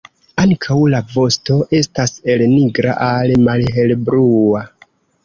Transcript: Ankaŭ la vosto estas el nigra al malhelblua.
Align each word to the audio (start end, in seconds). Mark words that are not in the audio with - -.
Ankaŭ 0.43 0.77
la 0.93 1.01
vosto 1.15 1.57
estas 1.79 2.13
el 2.35 2.43
nigra 2.55 2.97
al 3.09 3.35
malhelblua. 3.49 4.65